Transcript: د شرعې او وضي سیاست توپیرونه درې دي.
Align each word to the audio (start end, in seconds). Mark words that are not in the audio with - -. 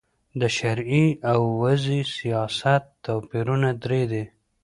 د 0.39 0.41
شرعې 0.57 1.05
او 1.31 1.39
وضي 1.61 1.99
سیاست 2.17 2.83
توپیرونه 3.05 3.69
درې 3.83 4.03
دي. 4.11 4.23